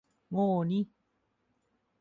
[0.31, 0.79] โง่นิ